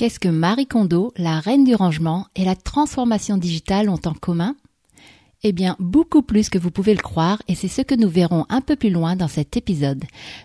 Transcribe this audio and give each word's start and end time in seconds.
Qu'est-ce 0.00 0.18
que 0.18 0.30
Marie 0.30 0.66
Kondo, 0.66 1.12
la 1.18 1.40
reine 1.40 1.62
du 1.62 1.74
rangement 1.74 2.26
et 2.34 2.46
la 2.46 2.56
transformation 2.56 3.36
digitale 3.36 3.90
ont 3.90 4.00
en 4.06 4.14
commun? 4.14 4.56
Eh 5.42 5.52
bien, 5.52 5.76
beaucoup 5.78 6.22
plus 6.22 6.48
que 6.48 6.56
vous 6.56 6.70
pouvez 6.70 6.94
le 6.94 7.02
croire 7.02 7.42
et 7.48 7.54
c'est 7.54 7.68
ce 7.68 7.82
que 7.82 7.94
nous 7.94 8.08
verrons 8.08 8.46
un 8.48 8.62
peu 8.62 8.76
plus 8.76 8.88
loin 8.88 9.14
dans 9.14 9.28
cet 9.28 9.58
épisode. 9.58 10.02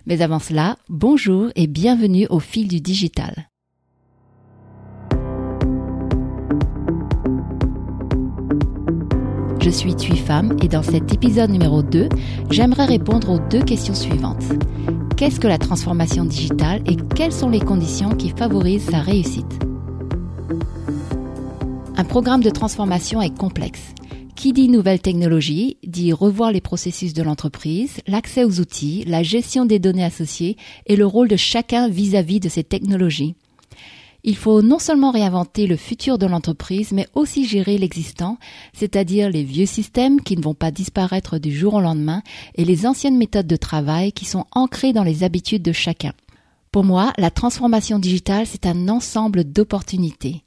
Mais 0.08 0.22
avant 0.22 0.40
cela, 0.40 0.76
bonjour 0.90 1.52
et 1.56 1.68
bienvenue 1.68 2.28
au 2.30 2.42
fil 2.42 2.68
du 2.68 2.82
digital. 2.82 3.48
Je 9.62 9.70
suis 9.70 9.96
Tui 9.96 10.18
Femme 10.18 10.58
et 10.62 10.68
dans 10.68 10.84
cet 10.84 11.14
épisode 11.14 11.52
numéro 11.52 11.82
2, 11.82 12.10
j'aimerais 12.50 12.88
répondre 12.88 13.30
aux 13.30 13.40
deux 13.50 13.64
questions 13.64 13.96
suivantes. 13.96 14.44
Qu'est-ce 15.18 15.40
que 15.40 15.48
la 15.48 15.58
transformation 15.58 16.26
digitale 16.26 16.82
et 16.86 16.98
quelles 17.16 17.32
sont 17.32 17.48
les 17.48 17.62
conditions 17.62 18.10
qui 18.10 18.32
favorisent 18.32 18.90
sa 18.90 19.00
réussite? 19.00 19.46
Un 21.96 22.04
programme 22.04 22.44
de 22.44 22.50
transformation 22.50 23.22
est 23.22 23.34
complexe. 23.34 23.94
Qui 24.36 24.52
dit 24.52 24.68
nouvelle 24.68 25.00
technologie 25.00 25.78
dit 25.88 26.12
revoir 26.12 26.52
les 26.52 26.60
processus 26.60 27.14
de 27.14 27.24
l'entreprise, 27.24 28.02
l'accès 28.08 28.44
aux 28.44 28.60
outils, 28.60 29.06
la 29.08 29.24
gestion 29.24 29.64
des 29.64 29.80
données 29.80 30.04
associées 30.04 30.58
et 30.86 30.98
le 30.98 31.06
rôle 31.06 31.30
de 31.30 31.38
chacun 31.38 31.88
vis-à-vis 31.88 32.40
-vis 32.40 32.44
de 32.44 32.50
ces 32.50 32.66
technologies. 32.66 33.36
Il 34.28 34.36
faut 34.36 34.64
non 34.64 34.80
seulement 34.80 35.12
réinventer 35.12 35.68
le 35.68 35.76
futur 35.76 36.18
de 36.18 36.26
l'entreprise, 36.26 36.92
mais 36.94 37.08
aussi 37.14 37.46
gérer 37.48 37.78
l'existant, 37.78 38.40
c'est-à-dire 38.74 39.30
les 39.30 39.44
vieux 39.44 39.68
systèmes 39.68 40.20
qui 40.20 40.36
ne 40.36 40.42
vont 40.42 40.56
pas 40.56 40.72
disparaître 40.72 41.38
du 41.38 41.56
jour 41.56 41.76
au 41.76 41.80
lendemain 41.80 42.24
et 42.56 42.66
les 42.66 42.88
anciennes 42.88 43.18
méthodes 43.18 43.46
de 43.46 43.56
travail 43.56 44.14
qui 44.14 44.26
sont 44.26 44.46
ancrées 44.52 44.94
dans 44.94 45.04
les 45.04 45.24
habitudes 45.24 45.62
de 45.62 45.72
chacun. 45.72 46.14
Pour 46.72 46.84
moi, 46.84 47.14
la 47.20 47.30
transformation 47.30 48.00
digitale, 48.00 48.48
c'est 48.48 48.66
un 48.66 48.90
ensemble 48.90 49.44
d'opportunités. 49.44 50.42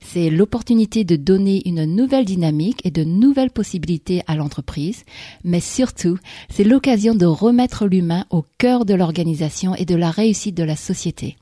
C'est 0.00 0.28
l'opportunité 0.28 1.04
de 1.04 1.14
donner 1.14 1.62
une 1.66 1.84
nouvelle 1.84 2.24
dynamique 2.24 2.80
et 2.82 2.90
de 2.90 3.04
nouvelles 3.04 3.52
possibilités 3.52 4.22
à 4.26 4.34
l'entreprise, 4.34 5.04
mais 5.44 5.60
surtout, 5.60 6.18
c'est 6.48 6.64
l'occasion 6.64 7.14
de 7.14 7.26
remettre 7.26 7.86
l'humain 7.86 8.24
au 8.30 8.44
cœur 8.58 8.84
de 8.84 8.94
l'organisation 8.94 9.76
et 9.76 9.84
de 9.84 9.94
la 9.94 10.10
réussite 10.10 10.56
de 10.56 10.64
la 10.64 10.74
société. 10.74 11.36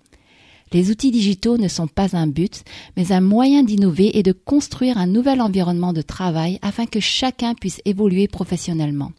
Les 0.73 0.91
outils 0.91 1.11
digitaux 1.11 1.57
ne 1.57 1.69
sont 1.69 1.87
pas 1.87 2.17
un 2.17 2.27
but, 2.27 2.65
mais 2.97 3.13
un 3.13 3.21
moyen 3.21 3.63
d'innover 3.63 4.19
et 4.19 4.23
de 4.23 4.33
construire 4.33 4.99
un 4.99 5.07
nouvel 5.07 5.41
environnement 5.41 5.93
de 5.93 6.03
travail 6.03 6.59
afin 6.63 6.87
que 6.87 7.01
chacun 7.01 7.55
puisse 7.55 7.81
évoluer 7.85 8.29
professionnellement. 8.29 9.13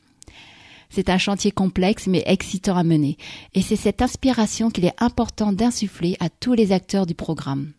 C'est 0.89 1.09
un 1.09 1.17
chantier 1.17 1.51
complexe 1.51 2.07
mais 2.07 2.23
excitant 2.25 2.75
à 2.75 2.83
mener, 2.83 3.17
et 3.53 3.61
c'est 3.61 3.75
cette 3.75 4.01
inspiration 4.01 4.69
qu'il 4.69 4.85
est 4.85 4.95
important 4.97 5.53
d'insuffler 5.53 6.17
à 6.19 6.29
tous 6.29 6.53
les 6.53 6.71
acteurs 6.71 7.05
du 7.05 7.15
programme. 7.15 7.73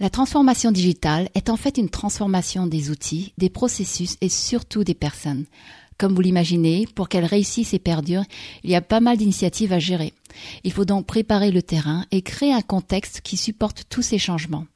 La 0.00 0.10
transformation 0.10 0.70
digitale 0.70 1.28
est 1.34 1.50
en 1.50 1.56
fait 1.56 1.76
une 1.76 1.88
transformation 1.88 2.68
des 2.68 2.90
outils, 2.90 3.32
des 3.36 3.50
processus 3.50 4.16
et 4.20 4.28
surtout 4.28 4.84
des 4.84 4.94
personnes. 4.94 5.46
Comme 5.98 6.14
vous 6.14 6.20
l'imaginez, 6.20 6.86
pour 6.94 7.08
qu'elle 7.08 7.24
réussisse 7.24 7.74
et 7.74 7.80
perdure, 7.80 8.22
il 8.62 8.70
y 8.70 8.76
a 8.76 8.80
pas 8.80 9.00
mal 9.00 9.16
d'initiatives 9.16 9.72
à 9.72 9.80
gérer. 9.80 10.12
Il 10.62 10.72
faut 10.72 10.84
donc 10.84 11.06
préparer 11.06 11.50
le 11.50 11.60
terrain 11.60 12.06
et 12.12 12.22
créer 12.22 12.52
un 12.52 12.62
contexte 12.62 13.20
qui 13.20 13.36
supporte 13.36 13.84
tous 13.88 14.02
ces 14.02 14.18
changements. 14.18 14.66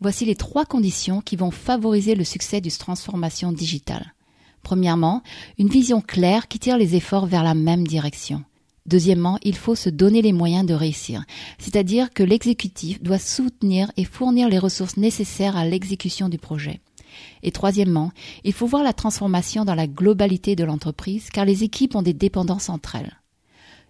Voici 0.00 0.24
les 0.24 0.34
trois 0.34 0.64
conditions 0.64 1.20
qui 1.20 1.36
vont 1.36 1.50
favoriser 1.50 2.14
le 2.14 2.24
succès 2.24 2.62
d'une 2.62 2.72
transformation 2.72 3.52
digitale. 3.52 4.14
Premièrement, 4.62 5.22
une 5.58 5.68
vision 5.68 6.00
claire 6.00 6.48
qui 6.48 6.58
tire 6.58 6.78
les 6.78 6.96
efforts 6.96 7.26
vers 7.26 7.44
la 7.44 7.54
même 7.54 7.86
direction. 7.86 8.42
Deuxièmement, 8.86 9.38
il 9.42 9.56
faut 9.56 9.74
se 9.74 9.90
donner 9.90 10.22
les 10.22 10.32
moyens 10.32 10.66
de 10.66 10.74
réussir, 10.74 11.24
c'est-à-dire 11.58 12.10
que 12.12 12.22
l'exécutif 12.22 13.00
doit 13.02 13.18
soutenir 13.18 13.92
et 13.96 14.04
fournir 14.04 14.48
les 14.48 14.58
ressources 14.58 14.96
nécessaires 14.96 15.56
à 15.56 15.66
l'exécution 15.66 16.28
du 16.28 16.38
projet. 16.38 16.80
Et 17.42 17.50
troisièmement, 17.50 18.12
il 18.44 18.52
faut 18.52 18.66
voir 18.66 18.82
la 18.82 18.92
transformation 18.92 19.64
dans 19.64 19.74
la 19.74 19.86
globalité 19.86 20.56
de 20.56 20.64
l'entreprise 20.64 21.30
car 21.30 21.44
les 21.44 21.64
équipes 21.64 21.94
ont 21.94 22.02
des 22.02 22.14
dépendances 22.14 22.68
entre 22.68 22.96
elles. 22.96 23.18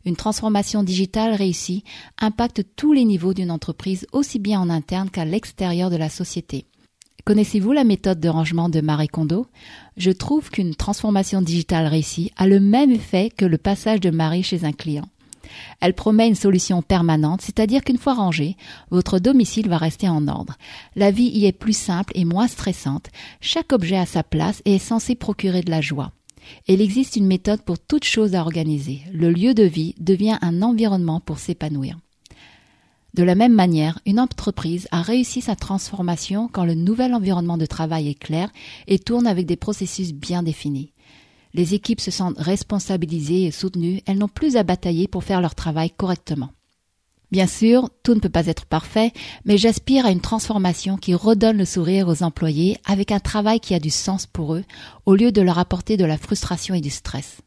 Une 0.05 0.17
transformation 0.17 0.83
digitale 0.83 1.35
réussie 1.35 1.85
impacte 2.19 2.65
tous 2.77 2.93
les 2.93 3.05
niveaux 3.05 3.35
d'une 3.35 3.53
entreprise 3.53 4.07
aussi 4.13 4.39
bien 4.39 4.61
en 4.61 4.69
interne 4.69 5.11
qu'à 5.11 5.25
l'extérieur 5.25 5.91
de 5.91 5.97
la 5.97 6.09
société. 6.09 6.67
Connaissez-vous 7.25 7.71
la 7.71 7.85
méthode 7.85 8.19
de 8.19 8.29
rangement 8.29 8.69
de 8.69 8.81
Marie 8.81 9.07
Kondo? 9.07 9.47
Je 9.97 10.11
trouve 10.11 10.51
qu'une 10.51 10.75
transformation 10.75 11.41
digitale 11.41 11.87
réussie 11.87 12.33
a 12.37 12.49
le 12.49 12.59
même 12.59 12.91
effet 12.91 13.31
que 13.31 13.45
le 13.45 13.59
passage 13.59 14.01
de 14.01 14.11
Marie 14.11 14.43
chez 14.43 14.65
un 14.65 14.73
client. 14.73 15.09
Elle 15.81 15.95
promet 15.95 16.29
une 16.29 16.35
solution 16.35 16.83
permanente, 16.83 17.41
c'est-à-dire 17.43 17.83
qu'une 17.83 17.99
fois 17.99 18.15
rangé, 18.15 18.57
votre 18.91 19.19
domicile 19.19 19.69
va 19.69 19.79
rester 19.79 20.09
en 20.09 20.29
ordre. 20.29 20.57
La 20.97 21.11
vie 21.11 21.29
y 21.29 21.47
est 21.47 21.53
plus 21.53 21.77
simple 21.77 22.13
et 22.17 22.25
moins 22.25 22.49
stressante. 22.49 23.09
Chaque 23.41 23.73
objet 23.73 23.97
a 23.97 24.07
sa 24.07 24.23
place 24.23 24.63
et 24.65 24.77
est 24.77 24.79
censé 24.79 25.15
procurer 25.15 25.63
de 25.63 25.71
la 25.71 25.81
joie. 25.81 26.13
il 26.69 26.81
existe 26.81 27.17
une 27.17 27.27
méthode 27.27 27.63
pour 27.63 27.79
toute 27.79 28.05
chose 28.05 28.35
à 28.35 28.41
organiser. 28.41 29.01
Le 29.13 29.31
lieu 29.31 29.55
de 29.55 29.63
vie 29.63 29.95
devient 29.99 30.39
un 30.43 30.63
environnement 30.63 31.21
pour 31.21 31.39
s'épanouir. 31.39 31.99
De 33.15 33.23
la 33.23 33.35
même 33.35 33.53
manière, 33.53 33.99
une 34.07 34.19
entreprise 34.19 34.89
a 34.91 35.03
réussi 35.03 35.43
sa 35.43 35.55
transformation 35.55 36.49
quand 36.51 36.65
le 36.65 36.75
nouvel 36.75 37.15
environnement 37.15 37.59
de 37.59 37.67
travail 37.67 38.09
est 38.09 38.19
clair 38.19 38.51
et 38.87 38.99
tourne 38.99 39.27
avec 39.27 39.45
des 39.45 39.57
processus 39.57 40.15
bien 40.15 40.43
définis. 40.43 40.92
Les 41.55 41.75
équipes 41.75 42.01
se 42.01 42.11
sentent 42.11 42.39
responsabilisées 42.39 43.45
et 43.45 43.51
soutenues, 43.51 44.01
elles 44.07 44.19
n'ont 44.19 44.29
plus 44.29 44.57
à 44.57 44.63
batailler 44.63 45.09
pour 45.09 45.25
faire 45.25 45.41
leur 45.41 45.55
travail 45.55 45.91
correctement. 45.91 46.51
Bien 47.31 47.47
sûr, 47.47 47.89
tout 48.03 48.15
ne 48.15 48.21
peut 48.21 48.29
pas 48.29 48.47
être 48.47 48.67
parfait, 48.67 49.13
mais 49.47 49.57
j'aspire 49.57 50.05
à 50.05 50.11
une 50.11 50.21
transformation 50.21 50.99
qui 50.99 51.15
redonne 51.15 51.57
le 51.57 51.65
sourire 51.65 52.09
aux 52.09 52.23
employés 52.23 52.77
avec 52.85 53.11
un 53.11 53.21
travail 53.21 53.59
qui 53.59 53.75
a 53.75 53.81
du 53.81 53.89
sens 53.89 54.27
pour 54.27 54.55
eux, 54.55 54.65
au 55.07 55.15
lieu 55.15 55.33
de 55.33 55.41
leur 55.41 55.59
apporter 55.59 55.97
de 55.97 56.05
la 56.05 56.19
frustration 56.19 56.75
et 56.75 56.83
du 56.83 56.91
stress. 56.91 57.39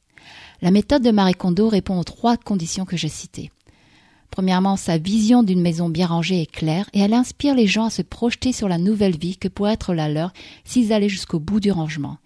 La 0.61 0.71
méthode 0.71 1.03
de 1.03 1.11
Marie 1.11 1.35
Kondo 1.35 1.67
répond 1.67 1.99
aux 1.99 2.03
trois 2.03 2.35
conditions 2.35 2.85
que 2.85 2.97
j'ai 2.97 3.09
citées. 3.09 3.51
Premièrement, 4.31 4.75
sa 4.75 4.97
vision 4.97 5.43
d'une 5.43 5.61
maison 5.61 5.87
bien 5.87 6.07
rangée 6.07 6.41
est 6.41 6.51
claire 6.51 6.89
et 6.93 6.99
elle 6.99 7.13
inspire 7.13 7.53
les 7.53 7.67
gens 7.67 7.85
à 7.85 7.89
se 7.91 8.01
projeter 8.01 8.53
sur 8.53 8.67
la 8.67 8.79
nouvelle 8.79 9.17
vie 9.17 9.37
que 9.37 9.47
pourrait 9.47 9.73
être 9.73 9.93
la 9.93 10.09
leur 10.09 10.33
s'ils 10.63 10.93
allaient 10.93 11.09
jusqu'au 11.09 11.39
bout 11.39 11.59
du 11.59 11.71
rangement. 11.71 12.17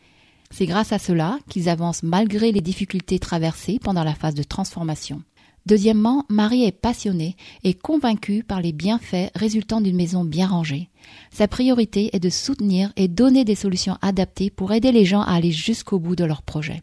C'est 0.54 0.66
grâce 0.66 0.92
à 0.92 1.00
cela 1.00 1.40
qu'ils 1.50 1.70
avancent 1.70 2.04
malgré 2.04 2.52
les 2.52 2.62
difficultés 2.62 3.20
traversées 3.20 3.80
pendant 3.82 4.04
la 4.04 4.16
phase 4.16 4.36
de 4.36 4.44
transformation. 4.44 5.22
Deuxièmement, 5.66 6.26
Marie 6.30 6.64
est 6.64 6.72
passionnée 6.72 7.36
et 7.64 7.74
convaincue 7.74 8.44
par 8.44 8.62
les 8.62 8.72
bienfaits 8.72 9.30
résultant 9.36 9.82
d'une 9.82 9.96
maison 9.96 10.24
bien 10.24 10.48
rangée. 10.48 10.90
Sa 11.32 11.48
priorité 11.48 12.10
est 12.16 12.20
de 12.20 12.30
soutenir 12.30 12.92
et 12.96 13.08
donner 13.08 13.46
des 13.46 13.56
solutions 13.56 13.98
adaptées 14.02 14.50
pour 14.50 14.74
aider 14.74 14.92
les 14.92 15.06
gens 15.06 15.22
à 15.22 15.34
aller 15.34 15.52
jusqu'au 15.52 16.00
bout 16.00 16.16
de 16.16 16.26
leur 16.26 16.42
projet. 16.42 16.81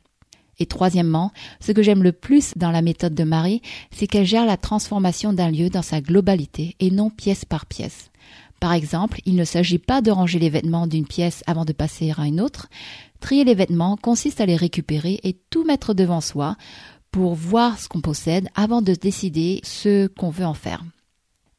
Et 0.59 0.67
troisièmement, 0.67 1.33
ce 1.61 1.73
que 1.73 1.83
j'aime 1.83 2.03
le 2.03 2.13
plus 2.13 2.53
dans 2.57 2.71
la 2.71 2.81
méthode 2.81 3.15
de 3.15 3.25
Marie, 3.25 3.61
c'est 3.91 4.07
qu'elle 4.07 4.25
gère 4.25 4.47
la 4.47 4.57
transformation 4.57 5.33
d'un 5.33 5.51
lieu 5.51 5.69
dans 5.69 5.83
sa 5.83 6.01
globalité 6.01 6.77
et 6.81 6.91
non 6.91 7.11
pièce 7.11 7.45
par 7.45 7.67
pièce. 7.67 8.11
Par 8.61 8.73
exemple, 8.73 9.21
il 9.27 9.37
ne 9.37 9.45
s'agit 9.45 9.79
pas 9.79 10.01
de 10.01 10.11
ranger 10.11 10.39
les 10.39 10.51
vêtements 10.51 10.87
d'une 10.87 11.07
pièce 11.07 11.43
avant 11.47 11.65
de 11.65 11.73
passer 11.73 12.13
à 12.17 12.27
une 12.27 12.41
autre. 12.41 12.69
Trier 13.21 13.45
les 13.45 13.55
vêtements 13.55 13.97
consiste 13.97 14.41
à 14.41 14.47
les 14.47 14.57
récupérer 14.57 15.21
et 15.23 15.37
tout 15.51 15.65
mettre 15.65 15.95
devant 15.95 16.21
soi 16.21 16.57
pour 17.11 17.35
voir 17.35 17.79
ce 17.79 17.89
qu'on 17.89 18.01
possède 18.01 18.49
avant 18.55 18.83
de 18.83 18.95
décider 18.95 19.61
ce 19.63 20.07
qu'on 20.07 20.31
veut 20.31 20.47
en 20.47 20.55
faire. 20.55 20.83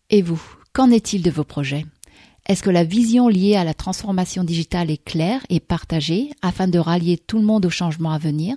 Et 0.10 0.22
vous, 0.22 0.42
qu'en 0.74 0.92
est-il 0.92 1.22
de 1.22 1.32
vos 1.32 1.44
projets? 1.44 1.86
Est-ce 2.48 2.64
que 2.64 2.70
la 2.70 2.84
vision 2.86 3.28
liée 3.28 3.56
à 3.56 3.64
la 3.64 3.74
transformation 3.74 4.44
digitale 4.44 4.90
est 4.90 5.04
claire 5.04 5.42
et 5.50 5.60
partagée 5.60 6.32
afin 6.42 6.68
de 6.68 6.80
rallier 6.80 7.18
tout 7.18 7.38
le 7.38 7.44
monde 7.44 7.66
au 7.66 7.70
changement 7.70 8.12
à 8.12 8.18
venir? 8.18 8.56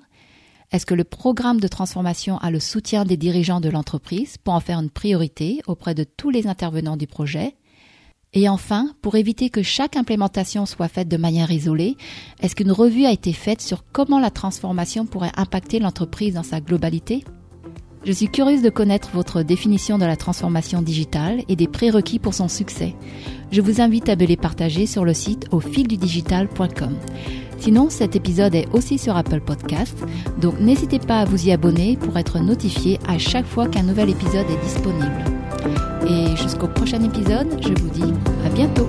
Est-ce 0.70 0.86
que 0.86 0.94
le 0.94 1.02
programme 1.02 1.58
de 1.58 1.66
transformation 1.66 2.38
a 2.38 2.52
le 2.52 2.60
soutien 2.60 3.04
des 3.04 3.16
dirigeants 3.16 3.60
de 3.60 3.68
l'entreprise 3.68 4.36
pour 4.38 4.54
en 4.54 4.60
faire 4.60 4.78
une 4.78 4.90
priorité 4.90 5.60
auprès 5.66 5.96
de 5.96 6.04
tous 6.04 6.30
les 6.30 6.46
intervenants 6.46 6.96
du 6.96 7.08
projet? 7.08 7.56
Et 8.32 8.48
enfin, 8.48 8.90
pour 9.02 9.16
éviter 9.16 9.50
que 9.50 9.62
chaque 9.62 9.96
implémentation 9.96 10.64
soit 10.64 10.88
faite 10.88 11.08
de 11.08 11.16
manière 11.16 11.50
isolée, 11.50 11.96
est-ce 12.40 12.54
qu'une 12.54 12.70
revue 12.70 13.04
a 13.04 13.12
été 13.12 13.32
faite 13.32 13.60
sur 13.60 13.84
comment 13.90 14.20
la 14.20 14.30
transformation 14.30 15.04
pourrait 15.04 15.32
impacter 15.36 15.80
l'entreprise 15.80 16.34
dans 16.34 16.44
sa 16.44 16.60
globalité? 16.60 17.24
Je 18.04 18.12
suis 18.12 18.28
curieuse 18.28 18.62
de 18.62 18.70
connaître 18.70 19.10
votre 19.12 19.42
définition 19.42 19.98
de 19.98 20.06
la 20.06 20.16
transformation 20.16 20.80
digitale 20.80 21.42
et 21.48 21.56
des 21.56 21.66
prérequis 21.66 22.18
pour 22.18 22.32
son 22.32 22.48
succès. 22.48 22.94
Je 23.50 23.60
vous 23.60 23.80
invite 23.80 24.08
à 24.08 24.16
me 24.16 24.24
les 24.24 24.36
partager 24.38 24.86
sur 24.86 25.04
le 25.04 25.12
site 25.12 25.46
au 25.50 25.60
fildudigital.com. 25.60 26.96
Sinon, 27.58 27.90
cet 27.90 28.16
épisode 28.16 28.54
est 28.54 28.68
aussi 28.72 28.96
sur 28.96 29.16
Apple 29.16 29.40
Podcast, 29.40 29.98
donc 30.40 30.58
n'hésitez 30.60 30.98
pas 30.98 31.20
à 31.20 31.24
vous 31.26 31.48
y 31.48 31.52
abonner 31.52 31.98
pour 31.98 32.16
être 32.16 32.38
notifié 32.38 32.98
à 33.06 33.18
chaque 33.18 33.46
fois 33.46 33.68
qu'un 33.68 33.82
nouvel 33.82 34.08
épisode 34.08 34.46
est 34.48 34.64
disponible. 34.64 35.39
Et 36.08 36.36
jusqu'au 36.36 36.66
prochain 36.66 37.02
épisode, 37.02 37.48
je 37.60 37.68
vous 37.68 37.90
dis 37.90 38.14
à 38.44 38.48
bientôt 38.48 38.88